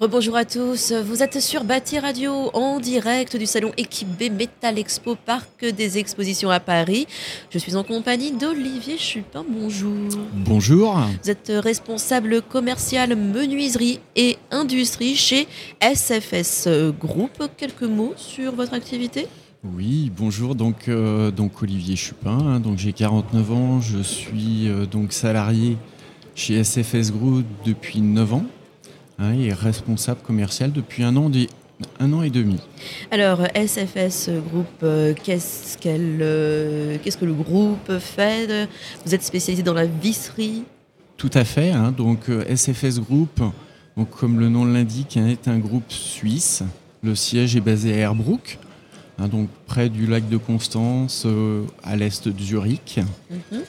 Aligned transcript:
Bonjour 0.00 0.36
à 0.36 0.44
tous, 0.44 0.92
vous 0.92 1.24
êtes 1.24 1.40
sur 1.40 1.64
Bâti 1.64 1.98
Radio 1.98 2.50
en 2.54 2.78
direct 2.78 3.36
du 3.36 3.46
salon 3.46 3.72
Équipe 3.76 4.06
B 4.06 4.30
Metal 4.32 4.78
Expo 4.78 5.16
Parc 5.16 5.64
des 5.64 5.98
Expositions 5.98 6.50
à 6.50 6.60
Paris. 6.60 7.08
Je 7.50 7.58
suis 7.58 7.74
en 7.74 7.82
compagnie 7.82 8.30
d'Olivier 8.30 8.96
Chupin, 8.96 9.44
bonjour. 9.48 10.08
Bonjour. 10.34 11.00
Vous 11.24 11.30
êtes 11.30 11.50
responsable 11.52 12.42
commercial 12.42 13.16
menuiserie 13.16 13.98
et 14.14 14.38
industrie 14.52 15.16
chez 15.16 15.48
SFS 15.80 16.68
Group. 16.96 17.32
Quelques 17.56 17.82
mots 17.82 18.14
sur 18.16 18.54
votre 18.54 18.74
activité? 18.74 19.26
Oui, 19.64 20.12
bonjour. 20.16 20.54
Donc, 20.54 20.86
euh, 20.86 21.32
donc 21.32 21.60
Olivier 21.60 21.96
Chupin. 21.96 22.38
Hein, 22.38 22.60
donc 22.60 22.78
j'ai 22.78 22.92
49 22.92 23.50
ans. 23.50 23.80
Je 23.80 23.98
suis 23.98 24.68
euh, 24.68 24.86
donc 24.86 25.12
salarié 25.12 25.76
chez 26.36 26.62
SFS 26.62 27.10
Group 27.10 27.44
depuis 27.64 28.00
9 28.00 28.34
ans. 28.34 28.44
Hein, 29.20 29.34
il 29.34 29.48
est 29.48 29.52
responsable 29.52 30.20
commercial 30.20 30.70
depuis 30.70 31.02
un 31.02 31.16
an, 31.16 31.28
un 31.98 32.12
an 32.12 32.22
et 32.22 32.30
demi. 32.30 32.60
Alors, 33.10 33.40
SFS 33.52 34.30
Group, 34.48 34.66
euh, 34.84 35.12
qu'est-ce, 35.12 35.76
euh, 35.86 36.98
qu'est-ce 37.02 37.16
que 37.16 37.24
le 37.24 37.32
groupe 37.32 37.98
fait 37.98 38.68
Vous 39.04 39.14
êtes 39.14 39.24
spécialisé 39.24 39.64
dans 39.64 39.74
la 39.74 39.86
visserie? 39.86 40.62
Tout 41.16 41.30
à 41.34 41.44
fait. 41.44 41.70
Hein. 41.70 41.90
donc, 41.90 42.28
euh, 42.28 42.44
SFS 42.54 43.00
Group, 43.00 43.42
donc, 43.96 44.10
comme 44.10 44.38
le 44.38 44.48
nom 44.48 44.64
l'indique, 44.64 45.16
hein, 45.16 45.26
est 45.26 45.48
un 45.48 45.58
groupe 45.58 45.90
suisse. 45.90 46.62
Le 47.02 47.16
siège 47.16 47.56
est 47.56 47.60
basé 47.60 47.94
à 47.94 47.96
Herbrook, 47.96 48.58
donc 49.30 49.48
près 49.66 49.88
du 49.88 50.06
lac 50.06 50.28
de 50.28 50.36
Constance, 50.36 51.26
à 51.82 51.96
l'est 51.96 52.28
de 52.28 52.40
Zurich. 52.40 53.00
Mhm. 53.30 53.62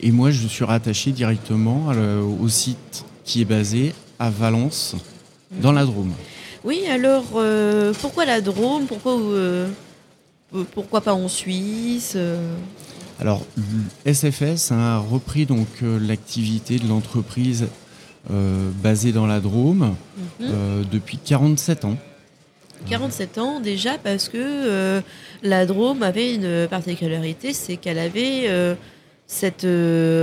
Et 0.00 0.10
moi, 0.10 0.32
je 0.32 0.46
suis 0.48 0.64
rattaché 0.64 1.12
directement 1.12 1.88
au 2.40 2.48
site 2.48 3.04
qui 3.24 3.40
est 3.40 3.44
basé 3.44 3.92
à 4.18 4.30
Valence, 4.30 4.96
dans 5.50 5.72
la 5.72 5.84
Drôme. 5.84 6.12
Oui, 6.64 6.84
alors 6.90 7.24
euh, 7.36 7.92
pourquoi 8.00 8.24
la 8.24 8.40
Drôme? 8.40 8.86
Pourquoi, 8.86 9.18
euh, 9.18 9.68
pourquoi 10.74 11.00
pas 11.00 11.14
en 11.14 11.28
Suisse 11.28 12.14
euh? 12.16 12.54
Alors, 13.20 13.44
SFS 14.04 14.72
a 14.72 14.98
repris 14.98 15.46
donc 15.46 15.66
l'activité 15.82 16.78
de 16.78 16.86
l'entreprise 16.86 17.66
basée 18.30 19.10
dans 19.10 19.26
la 19.26 19.40
Drôme 19.40 19.96
mhm. 20.38 20.84
depuis 20.92 21.18
47 21.18 21.84
ans. 21.84 21.96
47 22.88 23.38
ans 23.38 23.58
déjà 23.58 23.98
parce 23.98 24.28
que 24.28 25.02
la 25.42 25.66
Drôme 25.66 26.04
avait 26.04 26.34
une 26.34 26.68
particularité, 26.68 27.52
c'est 27.54 27.76
qu'elle 27.76 27.98
avait 27.98 28.48
cette, 29.26 29.66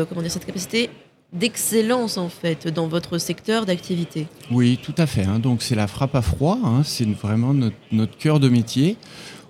comment 0.08 0.22
dire, 0.22 0.32
cette 0.32 0.46
capacité 0.46 0.90
d'excellence 1.36 2.18
en 2.18 2.30
fait 2.30 2.68
dans 2.68 2.88
votre 2.88 3.18
secteur 3.18 3.66
d'activité. 3.66 4.28
Oui, 4.52 4.80
tout 4.82 4.96
à 4.98 5.06
fait. 5.06 5.24
Hein. 5.24 5.40
Donc 5.40 5.62
c'est 5.62 5.76
la 5.76 5.88
frappe 5.88 6.16
à 6.16 6.22
froid, 6.22 6.58
hein. 6.64 6.82
c'est 6.84 7.06
vraiment 7.06 7.54
notre, 7.54 8.18
cœur 8.18 8.40
de 8.40 8.50
métier. 8.50 8.98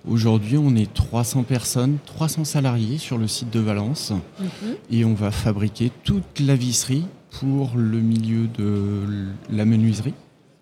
Aujourd'hui, 0.08 0.56
on 0.56 0.76
est 0.76 0.92
300 0.92 1.42
personnes, 1.42 1.98
300 2.06 2.44
salariés 2.44 2.98
sur 2.98 3.18
le 3.18 3.26
site 3.26 3.50
de 3.50 3.60
Valence 3.60 4.12
mhm. 4.12 4.76
et 4.90 5.04
on 5.04 5.14
va 5.14 5.30
fabriquer 5.30 5.90
toute 6.04 6.40
la 6.40 6.54
visserie 6.54 7.04
pour 7.40 7.72
le 7.76 7.98
milieu 7.98 8.46
de 8.46 9.26
la 9.50 9.64
menuiserie. 9.64 10.14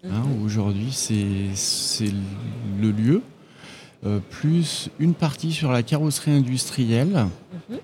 Hein. 0.05 0.23
Mhm. 0.25 0.45
Aujourd'hui, 0.45 0.93
c'est 0.93 2.13
le 2.81 2.91
lieu, 2.91 3.23
euh, 4.07 4.19
plus 4.31 4.89
une 4.99 5.15
partie 5.15 5.53
sur 5.53 5.73
la 5.73 5.83
carrosserie 5.83 6.33
industrielle 6.33 7.27
mhm. 7.69 7.79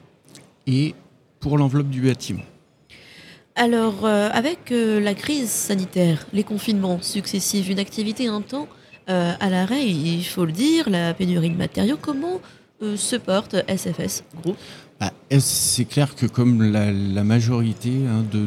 et 0.66 0.94
pour 1.40 1.58
l'enveloppe 1.58 1.90
du 1.90 2.02
bâtiment. 2.02 2.42
Alors, 3.60 4.06
euh, 4.06 4.30
avec 4.32 4.72
euh, 4.72 5.00
la 5.00 5.12
crise 5.12 5.50
sanitaire, 5.50 6.26
les 6.32 6.44
confinements 6.44 7.02
successifs, 7.02 7.68
une 7.68 7.78
activité 7.78 8.26
un 8.26 8.40
temps 8.40 8.66
euh, 9.10 9.34
à 9.38 9.50
l'arrêt, 9.50 9.86
il 9.86 10.24
faut 10.24 10.46
le 10.46 10.52
dire, 10.52 10.88
la 10.88 11.12
pénurie 11.12 11.50
de 11.50 11.58
matériaux, 11.58 11.98
comment 12.00 12.40
se 12.80 13.16
porte 13.16 13.56
SFS 13.68 14.24
Group 14.42 14.56
bah, 14.98 15.12
C'est 15.38 15.84
clair 15.84 16.14
que 16.14 16.24
comme 16.24 16.62
la, 16.62 17.22
majorité 17.22 17.90
hein, 18.08 18.24
de, 18.32 18.46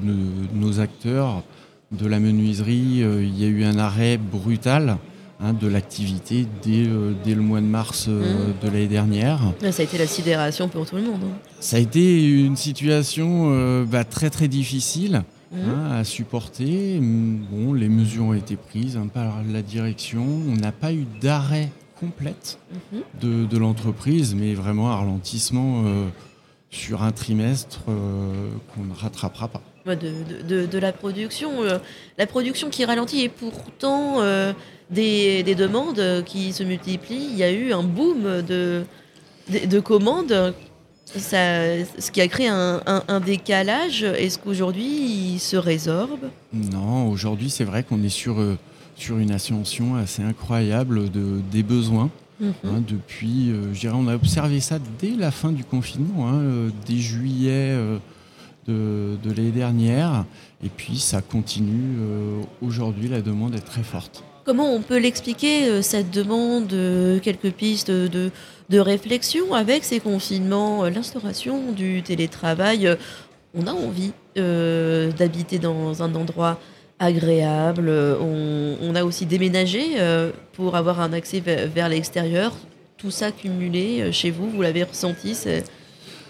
nos 0.56 0.80
acteurs 0.80 1.44
de 1.92 2.08
la 2.08 2.18
menuiserie, 2.20 3.04
il 3.04 3.40
y 3.40 3.46
a 3.46 3.48
eu 3.48 3.66
un 3.66 3.78
arrêt 3.78 4.18
brutal 4.18 4.98
Hein, 5.40 5.54
de 5.54 5.68
l'activité 5.68 6.48
dès, 6.64 6.88
dès, 7.26 7.36
le 7.36 7.42
mois 7.42 7.60
de 7.60 7.66
mars 7.66 8.06
euh, 8.08 8.22
mmh. 8.22 8.66
de 8.66 8.68
l'année 8.68 8.88
dernière. 8.88 9.40
Ça 9.72 9.82
a 9.82 9.84
été 9.84 9.98
la 9.98 10.08
sidération 10.08 10.70
pour 10.70 10.86
tout 10.86 10.96
le 10.96 11.02
monde. 11.02 11.22
Hein. 11.24 11.38
Ça 11.60 11.78
a 11.78 11.80
été 11.80 12.30
une 12.46 12.56
situation 12.56 13.50
euh, 13.52 13.84
bah, 13.84 14.04
très 14.04 14.30
très 14.30 14.48
difficile. 14.48 15.24
Mmh. 15.52 15.58
Hein, 15.58 15.92
à 15.92 16.04
supporter. 16.04 17.00
Bon, 17.00 17.74
les 17.74 17.90
mesures 17.90 18.26
ont 18.26 18.34
été 18.34 18.56
prises 18.56 19.00
par 19.14 19.42
la 19.52 19.62
direction. 19.62 20.26
On 20.50 20.56
n'a 20.56 20.72
pas 20.72 20.94
eu 20.94 21.06
d'arrêt 21.22 21.72
complète 22.00 22.58
mmh. 22.72 22.98
de, 23.22 23.46
de 23.46 23.58
l'entreprise, 23.58 24.36
mais 24.36 24.54
vraiment 24.54 24.92
un 24.92 24.96
ralentissement 24.96 25.84
euh, 25.86 26.08
sur 26.70 27.04
un 27.04 27.12
trimestre 27.12 27.82
qu'on 27.86 28.84
ne 28.84 28.94
rattrapera 28.96 29.48
pas. 29.48 29.62
De, 29.86 29.96
de, 30.48 30.66
de, 30.66 30.78
la 30.78 30.94
production. 30.94 31.52
la 32.18 32.26
production 32.26 32.70
qui 32.70 32.86
ralentit 32.86 33.24
et 33.24 33.30
pourtant 33.30 34.22
des, 34.90 35.56
demandes 35.56 36.24
qui 36.26 36.54
se 36.54 36.64
multiplient. 36.64 37.28
Il 37.32 37.38
y 37.38 37.44
a 37.44 37.52
eu 37.52 37.74
un 37.74 37.84
boom 37.84 38.42
de, 38.42 38.84
de, 39.50 39.80
commandes, 39.80 40.54
ça, 41.06 41.84
ce 42.00 42.12
qui 42.12 42.22
a 42.22 42.28
créé 42.28 42.48
un, 42.48 43.20
décalage. 43.26 44.04
Est-ce 44.04 44.40
qu'aujourd'hui, 44.40 45.34
il 45.34 45.40
se 45.40 45.58
résorbe? 45.58 46.30
Non, 46.54 47.10
aujourd'hui, 47.10 47.50
c'est 47.50 47.64
vrai 47.64 47.84
qu'on 47.84 48.02
est 48.04 48.10
sur, 48.10 48.40
euh, 48.40 48.58
sur 48.96 49.18
une 49.18 49.32
ascension 49.32 49.96
assez 49.96 50.24
incroyable 50.24 51.10
de, 51.12 51.42
des 51.52 51.64
besoins. 51.64 52.10
Mhm. 52.40 52.54
Hein, 52.66 52.84
depuis, 52.88 53.52
euh, 53.52 53.92
on 53.94 54.08
a 54.08 54.16
observé 54.16 54.60
ça 54.60 54.80
dès 55.00 55.12
la 55.12 55.32
fin 55.32 55.52
du 55.52 55.64
confinement, 55.64 56.28
hein, 56.28 56.40
euh, 56.40 56.70
dès 56.88 56.98
juillet 56.98 57.78
de, 58.68 59.18
de 59.24 59.30
l'année 59.30 59.52
dernière. 59.52 60.26
Et 60.64 60.70
puis, 60.70 60.98
ça 60.98 61.22
continue. 61.22 61.98
aujourd'hui, 62.62 63.08
la 63.10 63.22
demande 63.22 63.56
est 63.56 63.60
très 63.60 63.84
forte. 63.84 64.24
Comment 64.46 64.74
on 64.74 64.82
peut 64.82 64.98
l'expliquer, 64.98 65.70
euh, 65.70 65.82
cette 65.82 66.12
demande, 66.12 66.74
euh, 66.74 67.20
quelques 67.20 67.52
pistes 67.52 67.90
de, 67.90 68.32
réflexion 68.74 69.54
avec 69.54 69.86
ces 69.86 70.00
confinements, 70.00 70.84
euh, 70.84 70.90
l'instauration 70.90 71.72
du 71.72 72.02
télétravail 72.02 72.98
On 73.54 73.68
a 73.68 73.72
envie 73.72 74.12
d'habiter 74.36 75.60
dans 75.60 76.02
un 76.02 76.16
endroit 76.16 76.60
agréable, 76.98 77.88
on, 77.90 78.96
a 78.96 79.04
aussi 79.04 79.28
déménagé 79.28 79.96
pour 80.54 80.76
avoir 80.76 81.02
un 81.02 81.14
accès 81.14 81.40
vers 81.40 81.88
l'extérieur. 81.88 82.52
Tout 82.98 83.12
ça 83.12 83.32
cumulé 83.32 84.12
chez 84.12 84.32
vous, 84.32 84.50
vous 84.50 84.62
l'avez 84.64 84.84
ressenti 84.84 85.36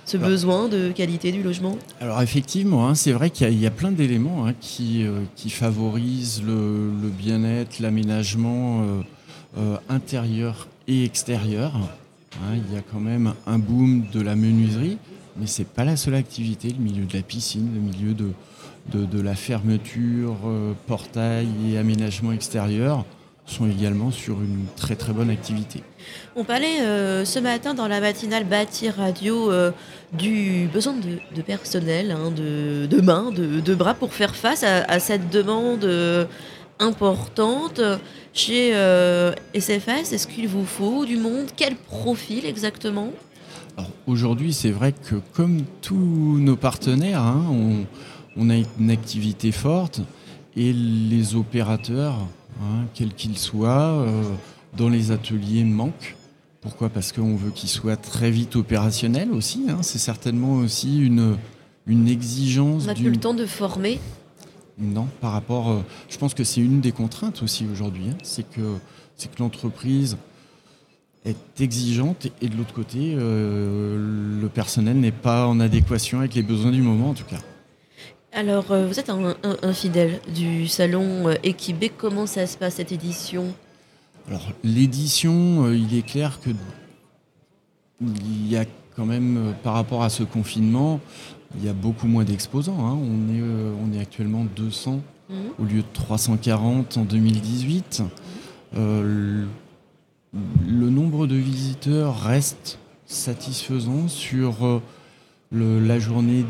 ce 0.06 0.18
besoin 0.18 0.68
de 0.68 0.92
qualité 0.92 1.32
du 1.32 1.44
logement 1.44 1.78
Alors 2.02 2.22
effectivement, 2.22 2.88
hein, 2.88 2.96
c'est 2.96 3.12
vrai 3.12 3.30
qu'il 3.30 3.60
y, 3.60 3.66
a 3.66 3.72
plein 3.72 3.92
d'éléments 3.92 4.48
hein, 4.48 4.54
qui, 4.60 5.04
euh, 5.04 5.22
qui, 5.36 5.50
favorisent 5.50 6.44
le, 6.46 7.10
bien-être, 7.10 7.80
l'aménagement 7.80 8.82
euh, 8.82 9.02
euh, 9.58 9.78
intérieur 9.90 10.68
et 10.88 11.04
extérieur. 11.04 11.74
Hein. 11.76 12.56
il 12.56 12.76
y 12.76 12.78
a 12.78 12.82
quand 12.82 13.00
même 13.00 13.34
un 13.48 13.60
boom 13.60 14.06
de 14.12 14.22
la 14.22 14.36
menuiserie, 14.36 14.98
mais 15.38 15.48
ce 15.48 15.62
n'est 15.62 15.68
pas 15.68 15.86
la 15.86 15.96
seule 15.96 16.16
activité, 16.16 16.70
le 16.70 16.84
milieu 16.84 17.06
de 17.06 17.16
la 17.16 17.24
piscine, 17.24 17.70
le 17.74 17.80
milieu 17.80 18.14
de, 18.14 18.32
de, 18.92 19.06
de 19.06 19.22
la 19.22 19.36
fermeture, 19.36 20.36
portail 20.88 21.48
et 21.72 21.78
aménagement 21.78 22.32
extérieur 22.32 23.06
sont 23.46 23.70
également 23.70 24.12
sur 24.12 24.42
une 24.42 24.66
très 24.76 24.96
très 24.96 25.14
bonne 25.14 25.30
activité. 25.30 25.84
On 26.36 26.44
parlait 26.44 26.82
euh, 26.82 27.26
ce 27.26 27.40
matin 27.40 27.74
dans 27.74 27.88
la 27.88 28.00
matinale 28.00 28.46
Bâti 28.46 28.90
Radio 28.90 29.52
euh, 29.52 29.72
du 30.14 30.70
besoin 30.72 30.94
de, 30.94 31.42
personnel, 31.42 32.12
hein, 32.12 32.32
de, 32.32 33.02
mains, 33.02 33.32
de, 33.32 33.76
bras 33.76 33.94
pour 33.94 34.14
faire 34.14 34.36
face 34.36 34.64
à, 34.64 35.00
cette 35.00 35.30
demande 35.30 35.84
euh, 35.84 36.26
importante. 36.80 37.82
Chez 38.34 38.72
SFS, 39.54 40.12
est-ce 40.12 40.28
qu'il 40.28 40.48
vous 40.48 40.66
faut 40.66 41.06
du 41.06 41.18
monde? 41.18 41.48
Quel 41.56 41.76
profil 41.76 42.46
exactement? 42.46 43.10
Aujourd'hui, 44.08 44.54
c'est 44.54 44.72
vrai 44.72 44.92
que 44.92 45.16
comme 45.34 45.62
tous 45.82 45.96
nos 46.40 46.56
partenaires, 46.56 47.22
hein, 47.22 47.46
on, 47.52 47.86
on 48.38 48.50
a 48.50 48.56
une 48.80 48.90
activité 48.92 49.52
forte 49.52 50.02
et 50.56 50.74
les 50.74 51.36
opérateurs 51.36 52.16
Hein, 52.64 52.86
quel 52.94 53.14
qu'il 53.14 53.38
soit, 53.38 53.92
euh, 53.92 54.24
dans 54.78 54.90
les 54.90 55.12
ateliers 55.12 55.64
manque. 55.64 56.16
Pourquoi? 56.62 56.90
Parce 56.90 57.12
qu'on 57.12 57.36
veut 57.36 57.52
qu'ils 57.52 57.70
soient 57.70 57.98
très 57.98 58.32
vite 58.32 58.56
opérationnels 58.56 59.32
aussi. 59.32 59.66
Hein. 59.70 59.80
C'est 59.82 60.00
certainement 60.00 60.54
aussi 60.54 61.00
une, 61.00 61.38
une 61.88 62.08
exigence. 62.08 62.84
On 62.84 62.88
n'a 62.88 62.96
plus 62.96 63.10
le 63.10 63.18
temps 63.18 63.34
de 63.34 63.46
former 63.46 64.00
Non, 64.78 65.08
par 65.20 65.34
rapport. 65.34 65.72
Euh, 65.72 65.82
je 66.10 66.18
pense 66.18 66.34
que 66.34 66.46
c'est 66.46 66.62
une 66.62 66.80
des 66.80 66.94
contraintes 66.94 67.44
aussi 67.44 67.66
aujourd'hui. 67.70 68.06
Hein. 68.12 68.18
C'est 68.24 68.50
que, 68.50 68.62
que 68.62 69.40
l'entreprise 69.40 70.18
est 71.26 71.62
exigeante 71.62 72.28
et 72.42 72.48
de 72.48 72.56
l'autre 72.56 72.74
côté, 72.74 73.14
euh, 73.18 74.42
le 74.42 74.50
personnel 74.50 75.00
n'est 75.00 75.12
pas 75.12 75.48
en 75.48 75.60
adéquation 75.60 76.20
avec 76.20 76.36
les 76.36 76.44
besoins 76.44 76.72
du 76.72 76.82
moment 76.82 77.10
en 77.10 77.14
tout 77.14 77.26
cas. 77.26 77.40
Alors, 78.36 78.72
euh, 78.72 78.88
vous 78.88 79.00
êtes 79.00 79.12
un, 79.12 79.74
fidèle 79.74 80.20
du 80.34 80.68
salon 80.68 81.30
euh, 81.30 81.36
équipé. 81.44 81.90
Comment 81.90 82.26
ça 82.26 82.48
se 82.48 82.58
passe 82.58 82.76
cette 82.76 82.92
édition? 82.92 83.54
Alors, 84.28 84.52
l'édition, 84.64 85.72
il 85.72 85.96
est 85.96 86.06
clair 86.06 86.40
que 86.42 86.50
il 88.02 88.50
y 88.50 88.58
a 88.58 88.66
quand 88.96 89.06
même, 89.06 89.54
par 89.64 89.74
rapport 89.74 90.04
à 90.04 90.10
ce 90.10 90.24
confinement, 90.24 91.00
il 91.56 91.64
y 91.64 91.70
a 91.70 91.74
beaucoup 91.74 92.08
moins 92.08 92.24
d'exposants. 92.24 92.80
Hein. 92.80 92.98
On, 93.00 93.34
est, 93.34 93.42
on 93.42 93.94
est 93.98 94.02
actuellement 94.02 94.46
200 94.56 95.02
mmh. 95.30 95.34
au 95.60 95.64
lieu 95.64 95.82
de 95.82 95.88
340 95.94 96.98
en 96.98 97.04
2018 97.04 98.02
le 98.74 99.46
nombre 100.90 101.28
de 101.28 101.36
visiteurs 101.36 102.20
reste 102.20 102.80
satisfaisant 103.06 104.08
sur 104.08 104.82
euh, 105.56 105.86
la 105.86 106.00
journée 106.00 106.46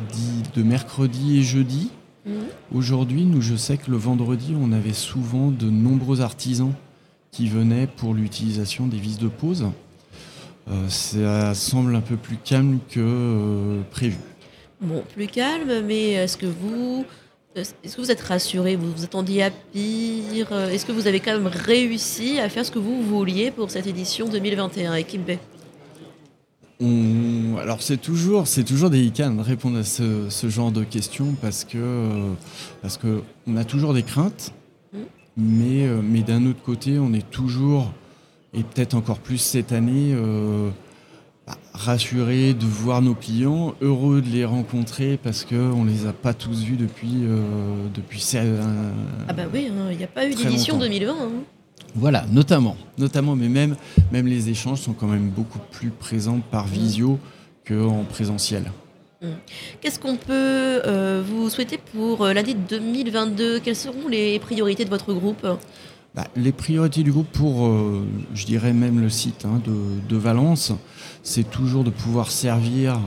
de 0.56 0.64
mercredi 0.64 1.40
et 1.40 1.42
jeudi. 1.42 1.90
Mhm. 2.26 2.34
Aujourd'hui, 2.74 3.26
nous, 3.26 3.42
je 3.42 3.56
sais 3.56 3.78
que 3.78 3.92
le 3.92 3.98
vendredi, 3.98 4.56
on 4.60 4.72
avait 4.72 4.94
souvent 4.94 5.52
de 5.52 5.70
nombreux 5.70 6.22
artisans 6.22 6.74
qui 7.32 7.48
venaient 7.48 7.88
pour 7.88 8.14
l'utilisation 8.14 8.88
des 8.88 8.98
vis 8.98 9.18
de 9.18 9.28
pause. 9.28 9.66
Euh, 10.70 10.88
ça 10.88 11.54
semble 11.54 11.96
un 11.96 12.02
peu 12.02 12.16
plus 12.16 12.38
calme 12.38 12.80
que 12.90 13.00
euh, 13.00 13.82
prévu. 13.92 14.18
Bon, 14.80 15.04
plus 15.14 15.28
calme, 15.28 15.82
mais 15.86 16.12
est-ce 16.12 16.38
que 16.38 16.46
vous, 16.46 17.06
est-ce 17.56 17.96
que 17.96 18.02
vous 18.02 18.12
êtes 18.12 18.22
rassuré? 18.22 18.76
Vous 18.78 18.92
vous 18.92 19.04
attendiez 19.04 19.44
à 19.44 19.52
pire? 19.52 20.52
Est-ce 20.72 20.86
que 20.86 20.92
vous 20.92 21.08
avez 21.08 21.20
quand 21.20 21.34
même 21.34 21.48
réussi 21.48 22.40
à 22.40 22.48
faire 22.48 22.66
ce 22.66 22.72
que 22.72 22.80
vous 22.80 23.02
vouliez 23.02 23.52
pour 23.52 23.72
cette 23.72 23.88
édition 23.88 24.30
2021 24.30 24.94
équipe 24.96 25.26
Alors 27.62 27.82
c'est 27.82 27.98
toujours, 27.98 28.48
c'est 28.48 28.64
toujours 28.64 28.90
délicat 28.90 29.30
de 29.30 29.42
répondre 29.42 29.78
à 29.78 29.84
ce, 29.84 30.50
genre 30.50 30.72
de 30.72 30.84
questions 30.84 31.36
parce 31.42 31.64
que, 31.64 32.34
parce 32.82 32.98
que 32.98 33.22
on 33.48 33.58
a 33.58 33.64
toujours 33.64 33.94
des 33.94 34.04
craintes, 34.04 34.54
mmh. 34.94 34.98
mais, 35.38 35.88
mais 36.04 36.22
d'un 36.22 36.46
autre 36.46 36.62
côté 36.64 37.00
on 37.00 37.14
est 37.14 37.30
toujours, 37.30 37.92
et 38.54 38.64
peut-être 38.64 38.94
encore 38.94 39.20
plus 39.20 39.38
cette 39.38 39.72
année, 39.72 40.14
euh, 40.14 40.70
bah, 41.46 41.58
rassuré 41.74 42.54
de 42.54 42.66
voir 42.66 43.02
nos 43.02 43.16
clients, 43.16 43.76
heureux 43.82 44.22
de 44.22 44.30
les 44.30 44.46
rencontrer 44.46 45.18
parce 45.22 45.44
qu'on 45.44 45.84
ne 45.84 45.90
les 45.90 46.06
a 46.06 46.14
pas 46.14 46.34
tous 46.34 46.64
vus 46.64 46.78
depuis. 46.78 47.24
Euh, 47.24 47.88
depuis 47.94 48.24
ah, 49.28 49.34
bah 49.34 49.44
oui, 49.54 49.70
hein, 49.70 49.90
il 49.92 49.98
n'y 49.98 50.04
a 50.04 50.08
pas 50.08 50.26
eu 50.26 50.36
d'édition 50.36 50.78
2020. 50.78 51.12
Hein. 51.12 51.30
Voilà, 51.96 52.26
notamment, 52.32 52.78
notamment, 52.98 53.36
mais 53.36 53.50
même, 53.50 53.76
même 54.12 54.26
les 54.26 54.50
échanges 54.50 54.80
sont 54.80 54.94
quand 54.94 55.08
même 55.08 55.30
beaucoup 55.30 55.60
plus 55.72 55.90
présents 55.90 56.40
par 56.52 56.66
visio 56.66 57.20
qu'en 57.68 58.04
présentiel. 58.04 58.72
Mmh. 59.22 59.28
Qu'est-ce 59.80 60.00
qu'on 60.00 60.18
peut 60.18 60.82
euh, 60.86 61.24
vous 61.26 61.50
souhaiter 61.50 61.78
pour 61.78 62.24
euh, 62.24 62.34
l'année 62.34 62.56
2022 62.56 63.60
Quelles 63.60 63.76
seront 63.76 64.08
les 64.10 64.38
priorités 64.40 64.84
de 64.84 64.90
votre 64.90 65.14
groupe? 65.14 65.48
Bah, 66.14 66.28
les 66.36 66.52
priorités 66.52 67.04
du 67.04 67.12
groupe 67.12 67.32
pour, 67.32 67.66
euh, 67.68 68.06
je 68.34 68.46
dirais 68.46 68.74
même 68.74 69.00
le 69.00 69.10
site 69.10 69.46
hein, 69.46 69.62
de, 69.66 70.18
Valence, 70.18 70.74
c'est 71.24 71.50
toujours 71.50 71.84
de 71.84 71.90
pouvoir 71.90 72.30
servir, 72.30 73.00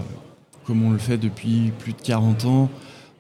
comme 0.65 0.83
on 0.83 0.91
le 0.91 0.99
fait 0.99 1.19
depuis 1.19 1.73
plus 1.79 1.93
de 1.93 2.01
40 2.03 2.45
ans, 2.47 2.71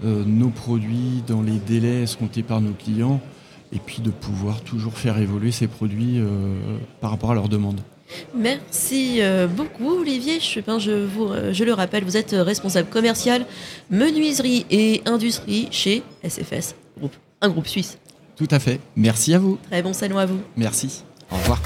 euh, 0.05 0.25
nos 0.25 0.49
produits 0.49 1.23
dans 1.27 1.43
les 1.43 1.59
délais 1.59 2.03
escomptés 2.03 2.43
par 2.43 2.61
nos 2.61 2.73
clients, 2.73 3.21
et 3.73 3.79
puis 3.79 4.01
de 4.01 4.11
pouvoir 4.11 4.63
toujours 4.63 4.95
faire 4.95 5.19
évoluer 5.19 5.53
ces 5.53 5.67
produits 5.67 6.21
par 7.01 7.11
rapport 7.11 7.33
à 7.33 7.35
leurs 7.35 7.49
demandes. 7.49 7.81
Merci 8.35 9.21
beaucoup 9.57 10.01
Olivier 10.01 10.41
Chepin, 10.41 10.79
je, 10.79 11.05
vous, 11.05 11.29
je 11.53 11.65
le 11.65 11.73
rappelle, 11.73 12.05
vous 12.05 12.17
êtes 12.17 12.33
responsable 12.33 12.89
commercial 12.89 13.45
menuiserie 13.91 14.67
et 14.71 15.03
industrie 15.07 15.69
chez 15.71 16.03
SFS 16.23 16.75
Group, 16.99 17.13
un 17.41 17.49
groupe 17.49 17.67
suisse. 17.67 17.99
Tout 18.37 18.49
à 18.51 18.59
fait. 18.59 18.81
Merci 18.97 19.35
à 19.35 19.39
vous. 19.39 19.59
Très 19.71 19.83
bon 19.83 19.93
salon 19.93 20.19
à 20.19 20.27
vous. 20.27 20.41
Merci. 20.57 21.03
Au 21.31 21.37
revoir. 21.37 21.61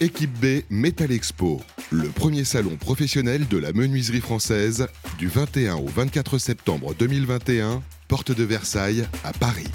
Équipe 0.00 0.32
B 0.40 0.62
Metal 0.70 1.12
Expo, 1.12 1.60
le 1.90 2.08
premier 2.08 2.44
salon 2.44 2.76
professionnel 2.76 3.46
de 3.46 3.58
la 3.58 3.72
menuiserie 3.72 4.20
française 4.20 4.88
du 5.18 5.28
21 5.28 5.76
au 5.76 5.86
24 5.86 6.38
septembre 6.38 6.94
2021, 6.98 7.82
porte 8.08 8.32
de 8.32 8.44
Versailles 8.44 9.04
à 9.22 9.32
Paris. 9.32 9.68